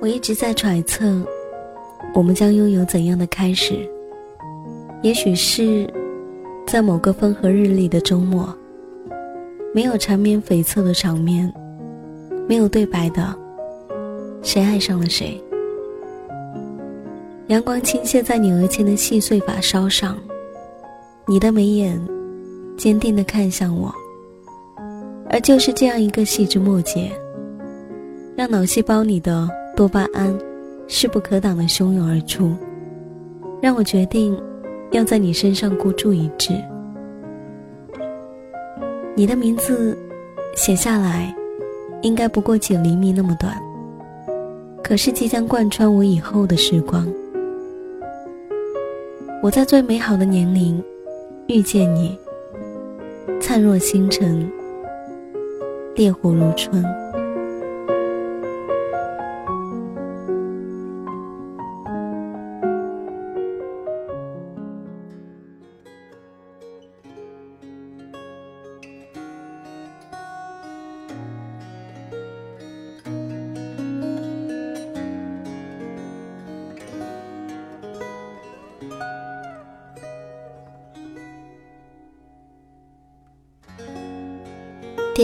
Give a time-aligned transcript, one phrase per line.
[0.00, 1.20] 我一直在揣测，
[2.14, 3.76] 我们将拥有怎样的开始？
[5.02, 5.92] 也许是，
[6.68, 8.48] 在某个风和日丽的周末，
[9.74, 11.52] 没有缠绵悱恻的场面，
[12.48, 13.34] 没有对白的，
[14.40, 15.42] 谁爱上了谁？
[17.48, 20.16] 阳光倾泻在你额前的细碎发梢上，
[21.26, 22.00] 你的眉眼
[22.76, 23.92] 坚定地看向我，
[25.28, 27.10] 而就是这样一个细枝末节，
[28.36, 29.48] 让脑细胞里的。
[29.78, 30.36] 多巴胺
[30.88, 32.52] 势不可挡的汹涌而出，
[33.62, 34.36] 让我决定
[34.90, 36.52] 要在你身上孤注一掷。
[39.14, 39.96] 你的名字
[40.56, 41.32] 写下来，
[42.02, 43.56] 应该不过几厘米那么短，
[44.82, 47.06] 可是即将贯穿我以后的时光。
[49.40, 50.82] 我在最美好的年龄
[51.46, 52.18] 遇见你，
[53.40, 54.50] 灿若星辰，
[55.94, 56.84] 烈火如春。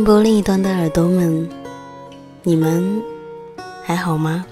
[0.00, 1.46] 电波另一端的耳朵们，
[2.42, 3.02] 你们
[3.84, 4.46] 还好吗？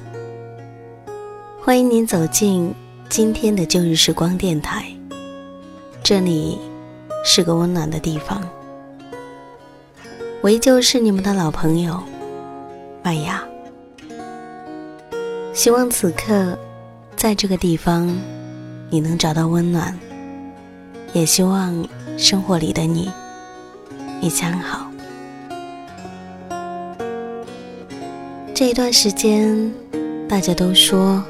[1.62, 2.70] 欢迎您走进
[3.08, 4.84] 今天的旧日时光电台，
[6.02, 6.58] 这里
[7.24, 8.46] 是个温暖的地方。
[10.42, 11.98] 我依旧是你们的老朋友
[13.02, 13.42] 麦雅，
[15.54, 16.58] 希望此刻
[17.16, 18.14] 在这个地方
[18.90, 19.98] 你能找到温暖，
[21.14, 21.88] 也希望
[22.18, 23.10] 生活里的你
[24.20, 24.87] 一切好。
[28.58, 29.72] 这一段时间，
[30.28, 31.22] 大家都说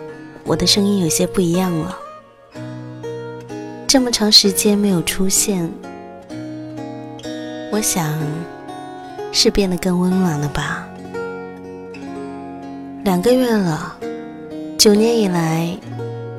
[0.44, 1.98] 我的声音有些不一样了。
[3.86, 5.70] 这么长时间没有出现，
[7.70, 8.18] 我想
[9.30, 10.88] 是变得更温暖了吧。
[13.04, 13.94] 两个月了，
[14.78, 15.76] 九年以来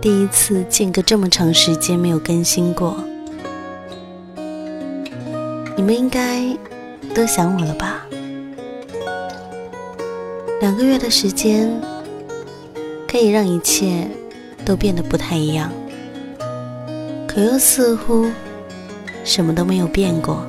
[0.01, 2.97] 第一次间隔这么长时间没有更新过，
[5.75, 6.44] 你们应该
[7.13, 8.07] 都想我了吧？
[10.59, 11.72] 两个月的时间，
[13.08, 14.06] 可以让一切
[14.66, 15.72] 都变得不太一样，
[17.25, 18.25] 可又似乎
[19.24, 20.46] 什么都没有变过。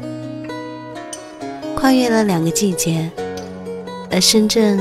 [1.76, 3.08] 跨越了两个季节，
[4.10, 4.80] 而深圳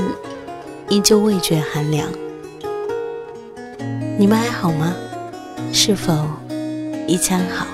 [0.88, 2.08] 依旧未觉寒凉。
[4.18, 4.92] 你们还好吗？
[5.72, 6.12] 是否
[7.06, 7.66] 一切安好？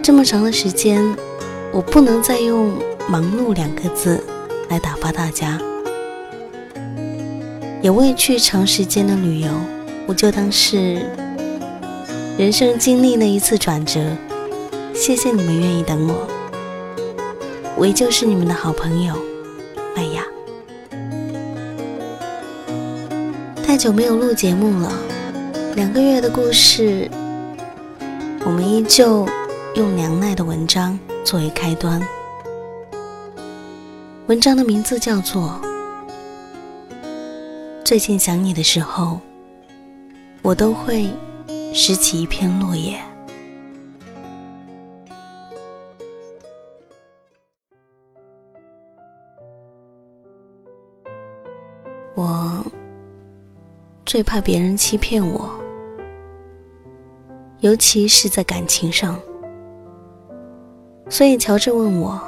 [0.00, 1.04] 这么长的时间，
[1.72, 2.70] 我不能再用。
[3.10, 4.22] 忙碌两个字
[4.68, 5.58] 来打发大家，
[7.80, 9.48] 也未去长时间的旅游，
[10.06, 11.00] 我就当是
[12.36, 13.98] 人生经历了一次转折。
[14.92, 16.28] 谢谢你们愿意等我，
[17.76, 19.14] 我依旧是你们的好朋友
[19.96, 20.22] 麦雅。
[23.64, 24.92] 太久没有录节目了，
[25.76, 27.10] 两个月的故事，
[28.44, 29.26] 我们依旧
[29.76, 31.98] 用梁奈的文章作为开端。
[34.28, 35.58] 文章的名字叫做
[37.82, 39.04] 《最近想你的时候》，
[40.42, 41.08] 我都会
[41.72, 43.00] 拾起一片落叶。
[52.14, 52.62] 我
[54.04, 55.48] 最怕别人欺骗我，
[57.60, 59.18] 尤其是在感情上。
[61.08, 62.20] 所以乔治问我，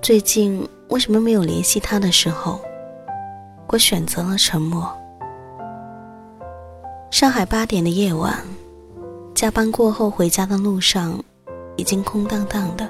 [0.00, 0.64] 最近。
[0.90, 2.60] 为什么没有联系他的时候，
[3.68, 4.88] 我选择了沉默。
[7.10, 8.38] 上海八点的夜晚，
[9.34, 11.18] 加班过后回家的路上，
[11.76, 12.88] 已经空荡荡的，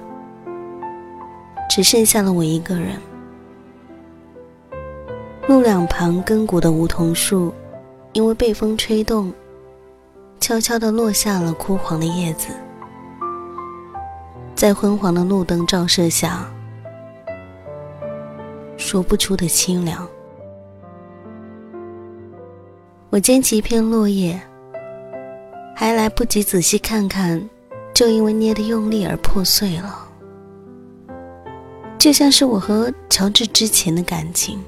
[1.70, 3.00] 只剩下了我一个人。
[5.46, 7.52] 路两旁根骨的梧桐树，
[8.12, 9.32] 因为被风吹动，
[10.40, 12.48] 悄悄地落下了枯黄的叶子，
[14.54, 16.50] 在昏黄的路灯照射下。
[18.84, 20.06] 说不出的清凉。
[23.08, 24.38] 我捡起一片落叶，
[25.74, 27.48] 还来不及仔细看看，
[27.94, 30.06] 就因为捏的用力而破碎了。
[31.98, 34.62] 就像是我和乔治之前的感情。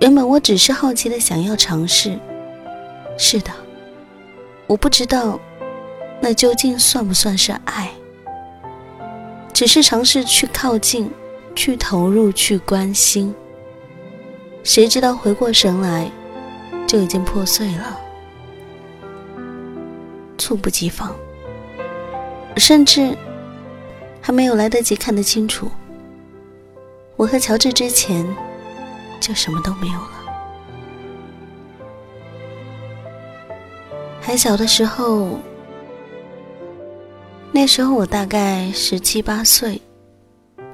[0.00, 2.18] 原本我只是好奇的想要尝试。
[3.18, 3.50] 是的，
[4.66, 5.38] 我不知道，
[6.18, 7.90] 那究竟算不算是爱？
[9.52, 11.10] 只是尝试去靠近。
[11.54, 13.34] 去投入，去关心，
[14.62, 16.10] 谁知道回过神来，
[16.86, 18.00] 就已经破碎了。
[20.36, 21.14] 猝不及防，
[22.56, 23.16] 甚至
[24.20, 25.70] 还没有来得及看得清楚，
[27.16, 28.26] 我和乔治之前
[29.20, 30.10] 就什么都没有了。
[34.20, 35.38] 还小的时候，
[37.52, 39.80] 那时候我大概十七八岁，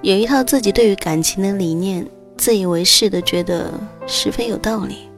[0.03, 2.07] 有一套自己对于感情的理念，
[2.37, 3.73] 自以为是的觉得
[4.07, 5.09] 十分有道理，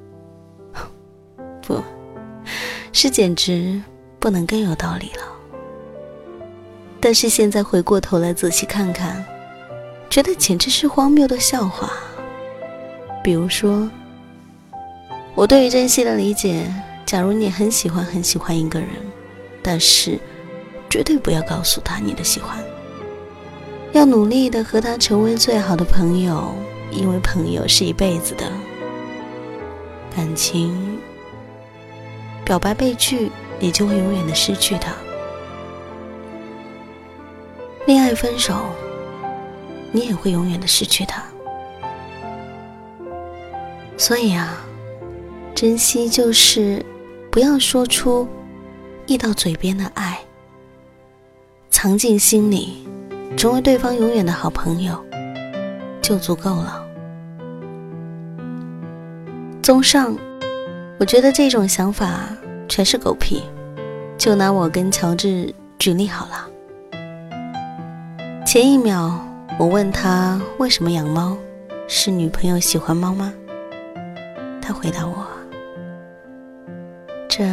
[1.66, 1.80] 不
[2.92, 3.80] 是简直
[4.18, 5.22] 不能更有道理了。
[7.00, 9.24] 但是现在回过头来仔细看看，
[10.10, 11.90] 觉得简直是荒谬的笑话。
[13.22, 13.88] 比如说，
[15.34, 16.66] 我对于珍惜的理解。
[17.04, 18.88] 假如你很喜欢很喜欢一个人，
[19.62, 20.18] 但是
[20.88, 22.56] 绝对不要告诉他你的喜欢，
[23.92, 26.54] 要努力的和他成为最好的朋友，
[26.90, 28.50] 因为朋友是一辈子的。
[30.14, 30.98] 感情
[32.44, 34.92] 表白被拒，你就会永远的失去他；
[37.86, 38.54] 恋爱分手，
[39.90, 41.22] 你也会永远的失去他。
[43.96, 44.64] 所以啊，
[45.54, 46.84] 珍惜就是。
[47.30, 48.28] 不要说出
[49.06, 50.18] 溢到嘴边的爱，
[51.70, 52.86] 藏进心里，
[53.36, 54.94] 成为对方永远的好朋友，
[56.00, 56.84] 就足够了。
[59.62, 60.16] 综上，
[60.98, 62.28] 我觉得这种想法
[62.68, 63.42] 全是狗屁。
[64.18, 66.48] 就拿我跟乔治举例好了。
[68.46, 69.18] 前一秒
[69.58, 71.36] 我问他为什么养猫，
[71.88, 73.32] 是女朋友喜欢猫吗？
[74.60, 75.26] 他回答我。
[77.28, 77.44] 这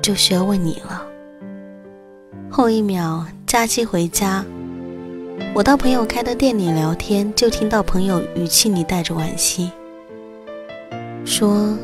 [0.00, 1.02] 就需要问你了。
[2.48, 4.44] 后一秒，假期回家，
[5.52, 9.72] 我到朋友开的店里聊天，就听到朋友语气里带着惋惜，
[11.24, 11.76] 说：“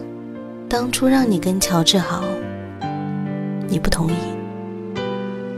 [0.70, 2.22] 当初让你跟乔治好，
[3.66, 4.14] 你不同意，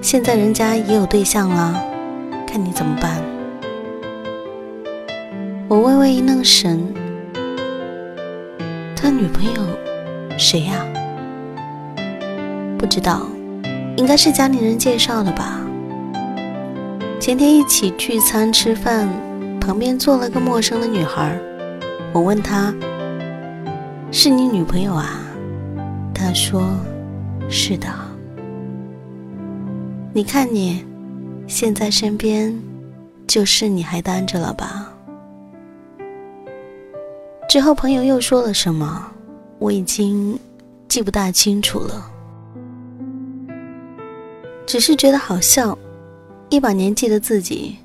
[0.00, 1.78] 现在人家也有对象了，
[2.46, 3.22] 看你怎么办。”
[5.68, 6.90] 我微微一愣神，
[8.96, 9.60] 他女朋友
[10.38, 10.86] 谁呀？
[12.78, 13.28] 不知道，
[13.98, 15.60] 应该是家里人介绍的吧。
[17.28, 19.06] 前天一起聚餐吃饭，
[19.60, 21.38] 旁边坐了个陌生的女孩。
[22.10, 22.74] 我问她
[24.10, 25.20] ：“是你女朋友啊？”
[26.14, 26.74] 她说
[27.50, 27.86] ：“是的。”
[30.14, 30.82] 你看你，
[31.46, 32.58] 现在身边
[33.26, 34.90] 就是你还单着了吧？
[37.46, 39.06] 之后朋友又说了什么，
[39.58, 40.40] 我已经
[40.88, 42.10] 记不大清楚了。
[44.64, 45.76] 只是觉得好笑，
[46.50, 47.76] 一把年纪的自己，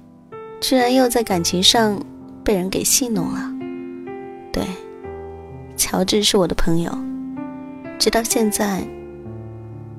[0.62, 2.02] 居然又在感情上
[2.44, 3.52] 被人给戏弄了。
[4.54, 4.64] 对，
[5.76, 6.92] 乔治是我的朋友，
[8.00, 8.82] 直到现在，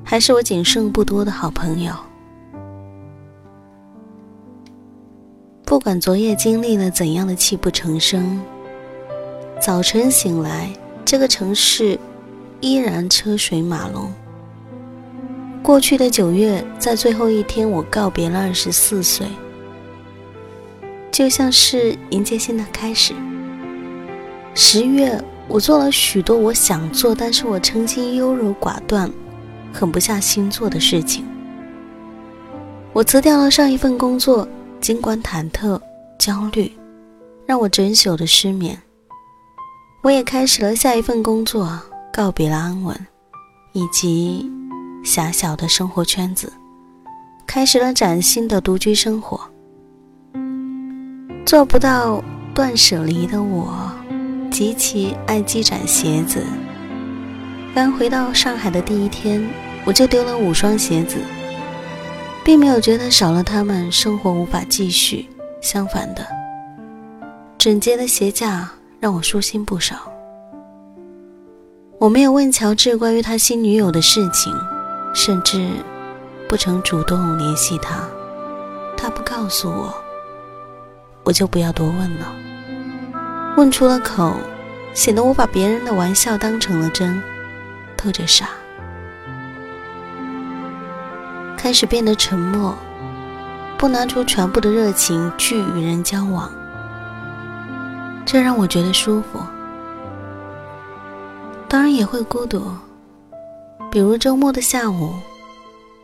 [0.03, 1.93] 还是我仅剩不多的好朋友。
[5.67, 8.41] 不管昨夜经历了怎样的泣不成声，
[9.61, 10.71] 早晨醒来，
[11.05, 11.99] 这个城市
[12.61, 14.11] 依然车水马龙。
[15.65, 19.27] 过去的九月，在最后一天，我告别了二十四岁，
[21.11, 23.15] 就像是迎接新的开始。
[24.55, 25.19] 十月，
[25.49, 29.11] 我做了许多我想做，但是我曾经优柔寡断、
[29.73, 31.25] 狠不下心做的事情。
[32.93, 34.47] 我辞掉了上一份工作，
[34.83, 35.81] 尽管忐忑、
[36.19, 36.71] 焦虑，
[37.47, 38.79] 让我整宿的失眠。
[40.03, 41.81] 我也开始了下一份工作，
[42.13, 42.95] 告别了安稳，
[43.73, 44.47] 以及。
[45.05, 46.51] 狭小的生活圈子，
[47.47, 49.39] 开始了崭新的独居生活。
[51.45, 53.93] 做不到断舍离的我，
[54.51, 56.43] 极其爱积攒鞋子。
[57.75, 59.47] 刚回到上海的第一天，
[59.85, 61.19] 我就丢了五双鞋子，
[62.43, 65.29] 并没有觉得少了它们生活无法继续。
[65.61, 66.27] 相反的，
[67.59, 68.71] 整洁的鞋架
[69.01, 69.97] 让我舒心不少。
[71.99, 74.53] 我没有问乔治关于他新女友的事情。
[75.15, 75.71] 甚至
[76.49, 78.01] 不曾主动联系他，
[78.97, 79.95] 他不告诉我，
[81.23, 82.27] 我就不要多问了。
[83.57, 84.35] 问出了口，
[84.93, 87.23] 显得我把别人的玩笑当成了真，
[87.97, 88.49] 透着傻。
[91.57, 92.77] 开始变得沉默，
[93.79, 96.51] 不拿出全部的热情去与人交往，
[98.27, 99.41] 这让我觉得舒服。
[101.69, 102.71] 当然也会孤独。
[103.95, 105.15] 比如周末的下午，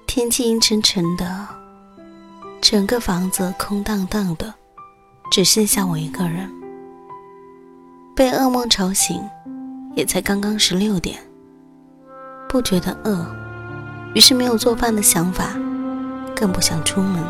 [0.06, 1.44] 天气阴沉沉的，
[2.60, 4.54] 整个房子空荡荡的，
[5.32, 6.48] 只剩下我一个人。
[8.14, 9.20] 被噩梦吵醒，
[9.96, 11.18] 也才刚刚十六点，
[12.48, 13.26] 不觉得饿，
[14.14, 15.46] 于是没有做饭的想法，
[16.36, 17.20] 更不想出门，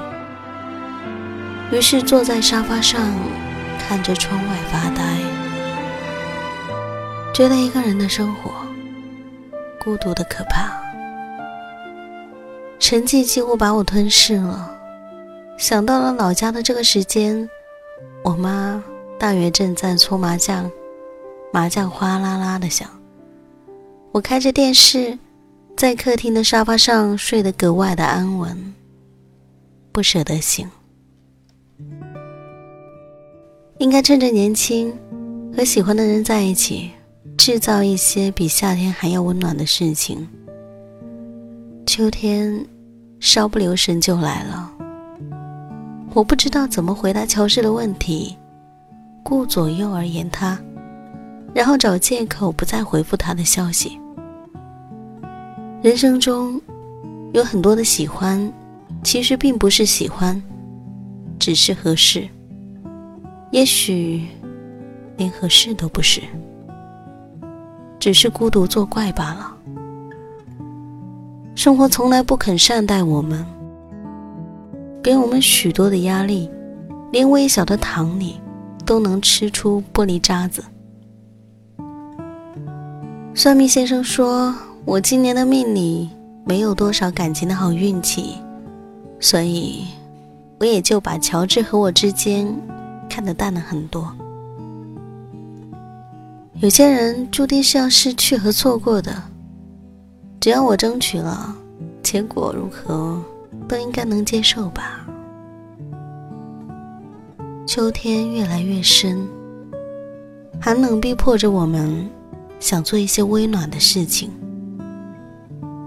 [1.73, 3.01] 于是坐在沙发上
[3.79, 5.17] 看着窗外发呆，
[7.33, 8.51] 觉得一个人的生活
[9.83, 10.71] 孤独的可怕，
[12.79, 14.77] 沉寂几乎把我吞噬了。
[15.57, 17.49] 想到了老家的这个时间，
[18.23, 18.85] 我妈
[19.19, 20.71] 大约正在搓麻将，
[21.51, 22.89] 麻将哗啦啦的响。
[24.13, 25.19] 我开着电视，
[25.79, 28.75] 在客厅的沙发上睡得格外的安稳，
[29.93, 30.71] 不舍得醒。
[33.79, 34.95] 应该趁着年轻，
[35.57, 36.91] 和喜欢的人在一起，
[37.43, 40.29] 制造一些比夏天还要温暖的事情。
[41.87, 42.67] 秋天，
[43.19, 44.71] 稍不留神就来了。
[46.13, 48.37] 我不知道怎么回答乔治的问题，
[49.23, 50.61] 顾左右而言他，
[51.55, 53.99] 然后找借口不再回复他的消息。
[55.81, 56.61] 人生中
[57.33, 58.53] 有很多的喜欢，
[59.03, 60.41] 其实并不是喜欢，
[61.39, 62.29] 只是合适。
[63.51, 64.27] 也许
[65.17, 66.21] 连合适都不是，
[68.01, 69.55] 只是孤独作怪罢了。
[71.55, 73.47] 生活从来不肯善待我们。
[75.03, 76.51] 给我们许多的压力，
[77.13, 78.41] 连微小的糖里
[78.85, 80.65] 都能吃出玻璃渣子。
[83.35, 84.55] 算命先生说
[84.85, 86.11] 我今年的命里
[86.45, 88.35] 没有多少感情的好运气，
[89.19, 89.87] 所以
[90.59, 92.47] 我也就把乔治和我之间
[93.09, 94.15] 看得淡了很多。
[96.61, 99.11] 有些人注定是要失去和错过的，
[100.39, 101.57] 只要我争取了，
[102.03, 103.19] 结果如何？
[103.67, 105.07] 都应该能接受吧。
[107.67, 109.27] 秋天越来越深，
[110.61, 112.07] 寒冷逼迫着我们
[112.59, 114.31] 想做一些温暖的事情，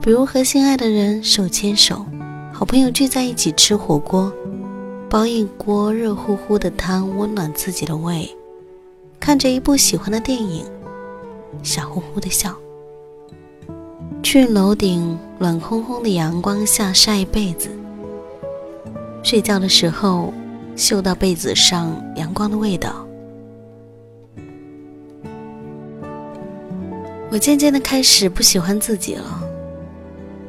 [0.02, 2.04] 比如和心爱的人手牵手，
[2.52, 4.34] 好朋友聚在一起吃火锅，
[5.08, 8.28] 煲一锅热乎乎的汤温暖自己的胃，
[9.26, 10.66] 看着一部喜欢的电影，
[11.64, 12.54] 傻乎乎的笑。
[14.22, 17.70] 去楼顶暖烘烘的阳光下晒被子，
[19.24, 20.34] 睡觉的时候
[20.76, 23.08] 嗅到被子上阳光的味道。
[27.32, 29.42] 我渐渐的开始不喜欢自己了，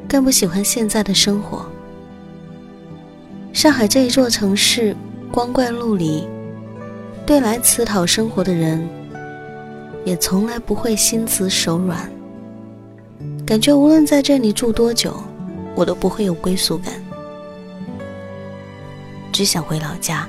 [0.09, 1.65] 更不喜欢现在的生活。
[3.53, 4.97] 上海这一座城市
[5.31, 6.27] 光怪陆离，
[7.27, 8.87] 对来此讨生活的人，
[10.05, 12.11] 也从来不会心慈手软。
[13.47, 15.17] 感觉无论在这里住多久，
[15.75, 16.93] 我都不会有归宿感，
[19.33, 20.29] 只想回老家，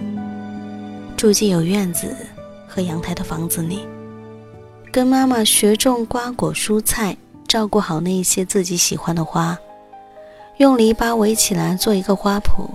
[1.18, 2.16] 住进有院子
[2.66, 3.86] 和阳台的房子里，
[4.90, 9.58] 跟妈妈学种瓜果蔬菜，照顾好那一些自己喜欢的花，
[10.58, 12.70] 用篱笆围起来做一个花圃，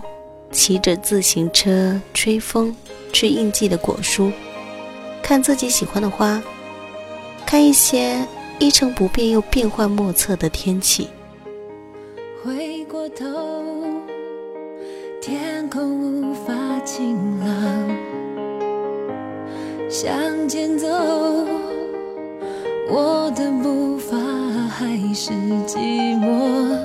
[0.53, 2.75] 骑着自行车吹风，
[3.13, 4.33] 吃应季的果蔬，
[5.23, 6.43] 看自己喜欢的花，
[7.47, 8.27] 看一些。
[8.63, 11.09] 一成不变又变幻莫测的天气。
[12.45, 13.25] 回过头，
[15.19, 16.53] 天空无法
[16.85, 17.49] 晴朗。
[19.89, 20.87] 向前走，
[22.91, 24.19] 我的步伐
[24.69, 25.33] 还是
[25.67, 25.79] 寂
[26.21, 26.77] 寞。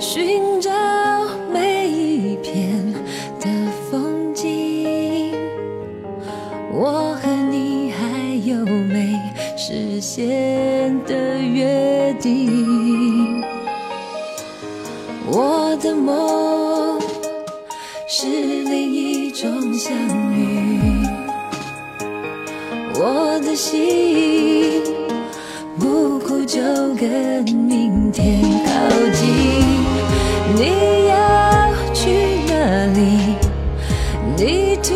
[0.00, 0.70] 寻找
[10.04, 11.02] 实现？
[11.06, 13.42] 的约定，
[15.26, 17.00] 我的梦
[18.06, 19.96] 是另一种相
[20.34, 21.06] 遇，
[22.96, 24.82] 我的心
[25.78, 26.60] 不哭就
[26.96, 28.72] 跟明天靠
[29.14, 29.24] 近。
[30.54, 31.14] 你要
[31.94, 32.10] 去
[32.46, 32.52] 哪
[32.92, 33.36] 里？
[34.36, 34.92] 你突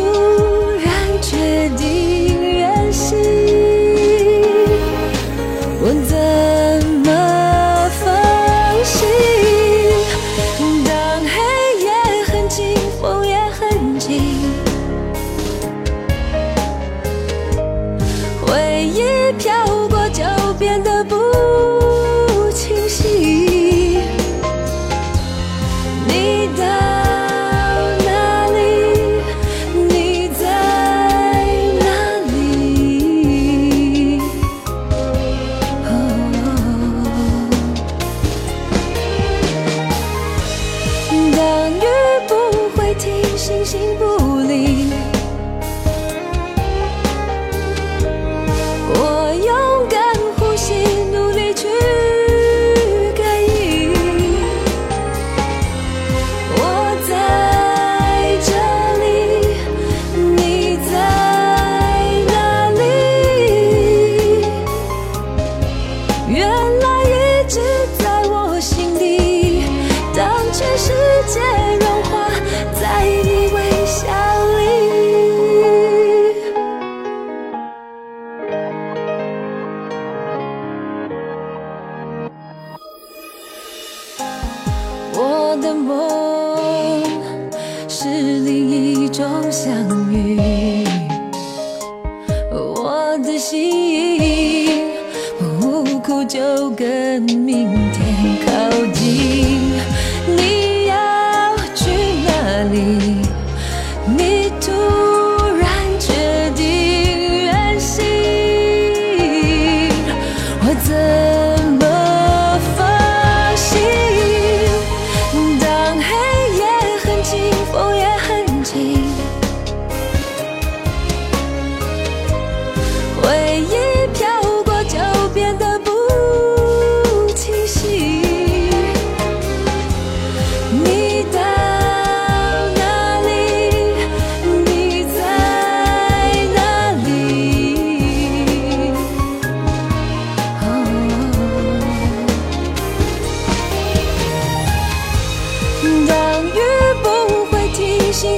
[85.89, 86.18] 我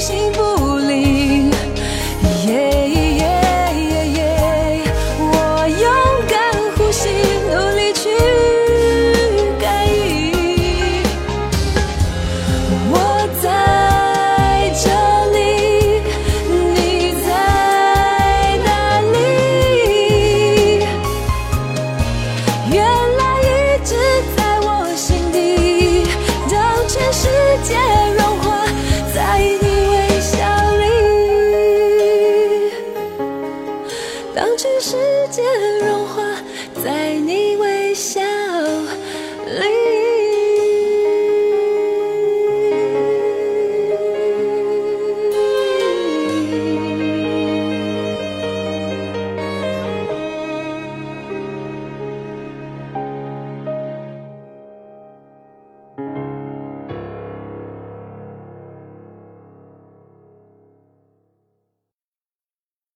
[0.02, 0.31] 心。